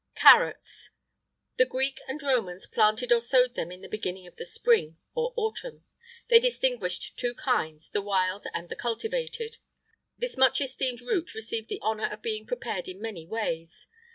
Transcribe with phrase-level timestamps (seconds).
[0.15, 0.89] [IX 74] CARROTS.
[1.57, 5.31] The Greeks and Romans planted or sowed them in the beginning of the spring, or
[5.37, 5.83] autumn.[IX
[6.23, 9.61] 75] They distinguished two kinds, the wild and the cultivated.[IX 76]
[10.17, 13.85] This much esteemed root received the honour of being prepared in many ways.